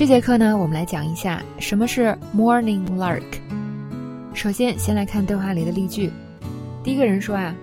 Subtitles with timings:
[0.00, 3.22] 这节课呢，我们来讲一下什么是 morning lark。
[4.32, 6.10] 首先，先来看对话里的例句。
[6.82, 7.54] 第一个人说啊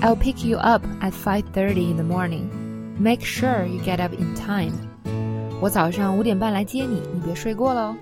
[0.00, 2.44] ，I'll pick you up at five thirty in the morning.
[2.98, 4.72] Make sure you get up in time.
[5.60, 7.94] 我早上五点半来接你，你别睡过喽。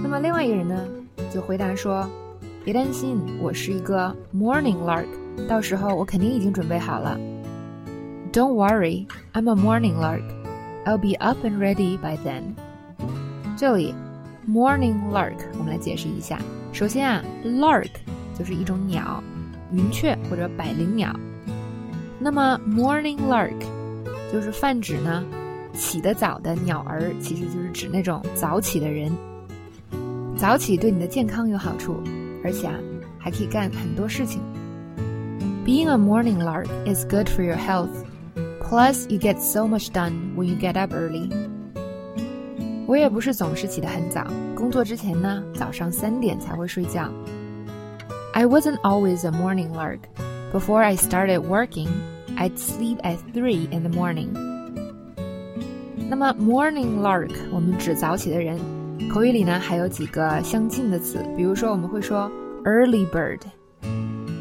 [0.00, 0.86] 那么另外一个人呢，
[1.34, 2.08] 就回答说，
[2.64, 5.08] 别担心，我是一个 morning lark，
[5.48, 7.18] 到时候我肯定已经准备好了。
[8.32, 10.22] Don't worry, I'm a morning lark.
[10.84, 12.54] I'll be up and ready by then.
[13.56, 13.94] 这里
[14.46, 16.38] ，morning lark，我们来解释一下。
[16.74, 17.88] 首先啊，lark
[18.38, 19.22] 就是一种鸟，
[19.72, 21.18] 云雀或者百灵鸟。
[22.18, 23.56] 那么 morning lark
[24.30, 25.24] 就是泛指呢，
[25.72, 29.10] 起得早的鸟儿，其实就是指那种早起的人。
[30.36, 31.96] 早起对你的健康有好处，
[32.44, 32.74] 而且啊，
[33.18, 34.38] 还可以干很多事情。
[35.64, 38.04] Being a morning lark is good for your health.
[38.60, 41.30] Plus, you get so much done when you get up early.
[42.86, 47.10] 我也不是总是起得很早，工作之前呢，早上三点才会睡觉。
[48.32, 49.98] I wasn't always a morning lark.
[50.52, 51.88] Before I started working,
[52.36, 54.28] I'd sleep at three in the morning.
[56.08, 58.56] 那么 morning lark 我们指早起的人，
[59.12, 62.30] 口语里呢还有几个相近的词，比如说我们会说
[62.64, 63.40] early bird，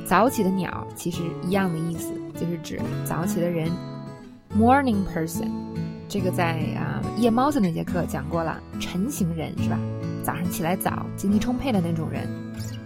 [0.05, 3.71] 早起的鸟，其实一样的意思，就是指早起的人。
[4.55, 5.49] Morning person。
[6.07, 9.77] 这个在啊夜猫子那节课讲过了，晨型人是吧？
[10.23, 12.27] 早上起来早，精力充沛的那种人。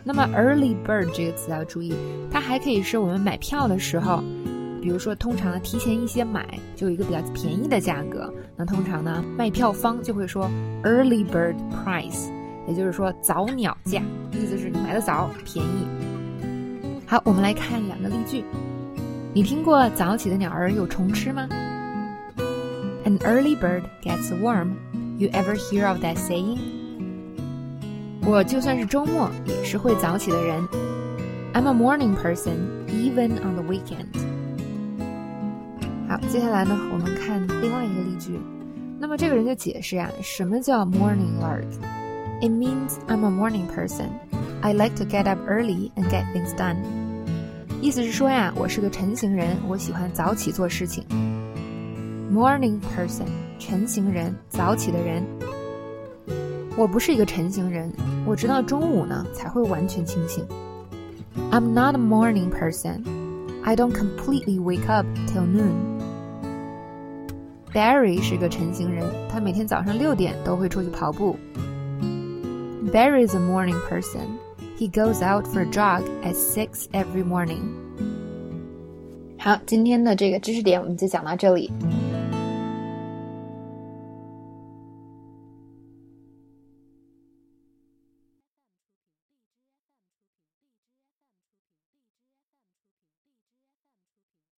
[0.03, 1.93] 那么 early bird 这个词要注意，
[2.31, 4.23] 它还可以是我们买票的时候，
[4.81, 8.33] 比如说通常呢提前一些买，就有一个比较便宜的价格。
[8.55, 10.49] 那通常呢卖票方就会说
[10.83, 12.29] early bird price，
[12.67, 15.87] 也就是说早鸟价，意思是你买的早，便宜。
[17.05, 18.43] 好，我们来看两个例句。
[19.33, 21.47] 你听过早起的鸟儿有虫吃吗
[23.04, 24.76] ？An early bird gets a worm.
[25.18, 26.58] You ever hear of that saying?
[28.26, 30.66] 我就算是周末也是会早起的人。
[31.52, 34.08] I'm a morning person, even on the weekend.
[36.08, 38.40] 好，接下来呢，我们看另外一个例句。
[38.98, 41.66] 那么这个人就解释呀，什么叫 morning lark?
[42.40, 44.08] It means I'm a morning person.
[44.62, 46.76] I like to get up early and get things done.
[47.80, 51.04] 意思是说呀，我是个晨型人，我喜欢早起做事情。
[52.32, 53.26] Morning person，
[53.58, 55.22] 晨型人，早起的人。
[56.76, 57.92] 我不是一个晨型人，
[58.26, 60.44] 我直到中午呢才会完全清醒。
[61.50, 63.04] I'm not a morning person.
[63.62, 65.72] I don't completely wake up till noon.
[67.72, 71.36] Barry 是个晨型人，他每天早上六点都会出去跑步。
[72.92, 74.26] Barry is a morning person.
[74.76, 77.62] He goes out for a jog at six every morning.
[79.38, 81.70] 好，今天的这个知识点我们就讲到这里。